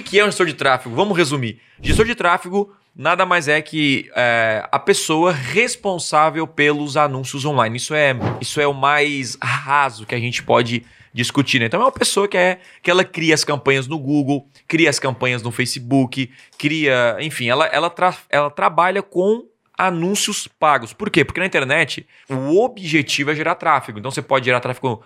[0.00, 0.94] que, que é um gestor de tráfego?
[0.94, 1.60] Vamos resumir.
[1.80, 7.76] Gestor de tráfego nada mais é que é, a pessoa responsável pelos anúncios online.
[7.76, 11.58] Isso é, isso é o mais raso que a gente pode discutir.
[11.58, 11.66] Né?
[11.66, 14.98] Então é uma pessoa que é que ela cria as campanhas no Google, cria as
[14.98, 19.44] campanhas no Facebook, cria, enfim, ela, ela, tra ela trabalha com
[19.76, 20.92] anúncios pagos.
[20.92, 21.24] Por quê?
[21.24, 23.98] Porque na internet o objetivo é gerar tráfego.
[23.98, 25.02] Então você pode gerar tráfego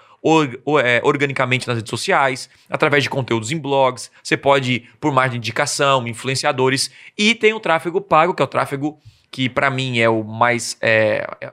[0.82, 5.36] é, organicamente nas redes sociais, através de conteúdos em blogs, você pode por mais de
[5.36, 8.98] indicação, influenciadores, e tem o tráfego pago, que é o tráfego
[9.30, 10.76] que para mim é o mais.
[10.80, 11.52] É, é,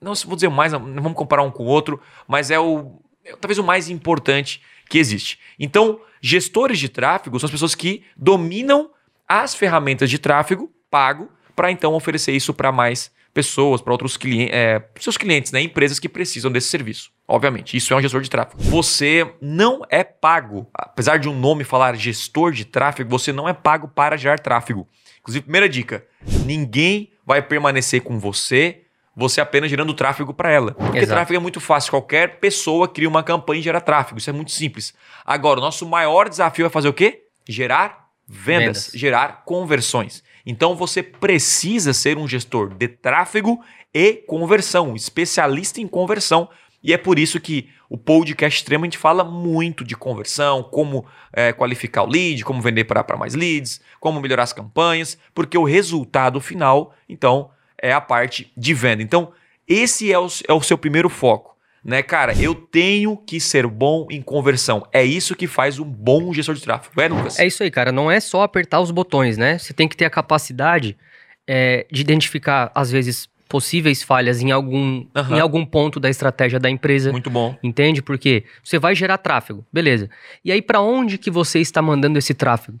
[0.00, 3.00] não vou dizer o mais, não vamos comparar um com o outro, mas é o.
[3.24, 5.38] É, talvez o mais importante que existe.
[5.58, 8.90] Então, gestores de tráfego são as pessoas que dominam
[9.28, 14.54] as ferramentas de tráfego pago para então oferecer isso para mais pessoas, para outros clientes,
[14.54, 17.10] é, seus clientes, né, empresas que precisam desse serviço.
[17.26, 18.62] Obviamente, isso é um gestor de tráfego.
[18.62, 23.52] Você não é pago, apesar de um nome falar gestor de tráfego, você não é
[23.52, 24.86] pago para gerar tráfego.
[25.20, 26.06] Inclusive, primeira dica:
[26.46, 28.82] ninguém vai permanecer com você
[29.16, 30.72] você apenas gerando tráfego para ela.
[30.72, 31.14] Porque Exato.
[31.14, 31.90] tráfego é muito fácil.
[31.90, 34.18] Qualquer pessoa cria uma campanha e gera tráfego.
[34.18, 34.92] Isso é muito simples.
[35.24, 37.22] Agora, o nosso maior desafio é fazer o quê?
[37.48, 38.90] Gerar vendas, vendas.
[38.94, 40.22] gerar conversões.
[40.44, 43.60] Então você precisa ser um gestor de tráfego
[43.92, 46.48] e conversão, especialista em conversão.
[46.82, 51.04] E é por isso que o podcast extremo a gente fala muito de conversão, como
[51.32, 55.64] é, qualificar o lead, como vender para mais leads, como melhorar as campanhas, porque o
[55.64, 59.02] resultado final, então, é a parte de venda.
[59.02, 59.32] Então,
[59.66, 61.55] esse é o, é o seu primeiro foco
[61.86, 62.34] né, cara?
[62.36, 64.84] Eu tenho que ser bom em conversão.
[64.92, 67.38] É isso que faz um bom gestor de tráfego, é, Lucas?
[67.38, 67.92] É isso aí, cara.
[67.92, 69.56] Não é só apertar os botões, né?
[69.56, 70.96] Você tem que ter a capacidade
[71.46, 75.36] é, de identificar, às vezes, possíveis falhas em algum, uhum.
[75.36, 77.12] em algum ponto da estratégia da empresa.
[77.12, 77.56] Muito bom.
[77.62, 78.02] Entende?
[78.02, 80.10] Porque você vai gerar tráfego, beleza.
[80.44, 82.80] E aí, para onde que você está mandando esse tráfego?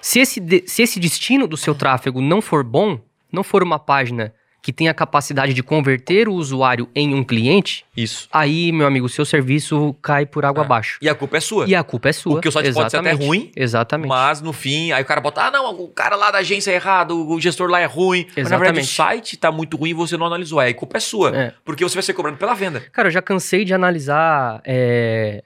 [0.00, 2.98] Se esse, se esse destino do seu tráfego não for bom,
[3.30, 7.84] não for uma página que tem a capacidade de converter o usuário em um cliente,
[7.94, 8.26] isso.
[8.32, 10.64] Aí, meu amigo, o seu serviço cai por água é.
[10.64, 10.98] abaixo.
[11.02, 11.66] E a culpa é sua.
[11.68, 12.32] E a culpa é sua.
[12.32, 12.92] Porque o site Exatamente.
[12.92, 13.52] pode ser até ruim.
[13.54, 14.08] Exatamente.
[14.08, 16.76] Mas no fim, aí o cara bota: ah, não, o cara lá da agência é
[16.76, 18.20] errado, o gestor lá é ruim.
[18.20, 18.42] Exatamente.
[18.42, 20.58] Mas na verdade o site tá muito ruim e você não analisou.
[20.58, 21.36] Aí a culpa é sua.
[21.36, 21.52] É.
[21.62, 22.80] Porque você vai ser cobrado pela venda.
[22.90, 24.62] Cara, eu já cansei de analisar.
[24.64, 25.44] É,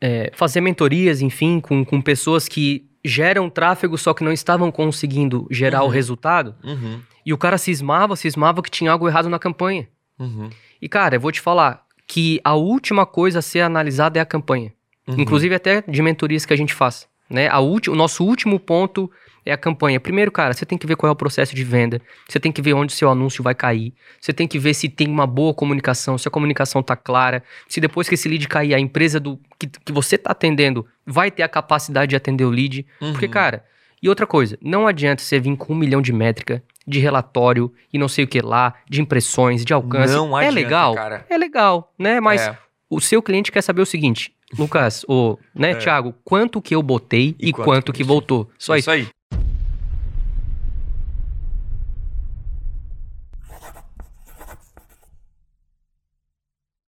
[0.00, 5.46] é, fazer mentorias, enfim, com, com pessoas que geram tráfego, só que não estavam conseguindo
[5.52, 5.86] gerar uhum.
[5.86, 6.56] o resultado.
[6.64, 7.00] Uhum.
[7.26, 9.88] E o cara cismava, cismava que tinha algo errado na campanha.
[10.16, 10.48] Uhum.
[10.80, 14.24] E, cara, eu vou te falar que a última coisa a ser analisada é a
[14.24, 14.72] campanha.
[15.08, 15.16] Uhum.
[15.18, 17.08] Inclusive até de mentorias que a gente faz.
[17.28, 17.48] Né?
[17.48, 19.10] A o nosso último ponto
[19.44, 19.98] é a campanha.
[19.98, 22.00] Primeiro, cara, você tem que ver qual é o processo de venda.
[22.28, 23.92] Você tem que ver onde seu anúncio vai cair.
[24.20, 27.42] Você tem que ver se tem uma boa comunicação, se a comunicação tá clara.
[27.68, 31.30] Se depois que esse lead cair, a empresa do que, que você tá atendendo vai
[31.30, 32.86] ter a capacidade de atender o lead.
[33.00, 33.12] Uhum.
[33.12, 33.64] Porque, cara,
[34.02, 37.98] e outra coisa, não adianta você vir com um milhão de métrica, de relatório e
[37.98, 40.14] não sei o que lá, de impressões, de alcance.
[40.14, 41.26] Não é adianta, é legal, cara.
[41.28, 42.20] é legal, né?
[42.20, 42.58] Mas é.
[42.88, 45.74] o seu cliente quer saber o seguinte, Lucas, o, né, é.
[45.74, 48.48] Thiago, quanto que eu botei e, e quanto, quanto, que voltou?
[48.58, 48.90] Só isso.
[48.90, 49.08] isso aí.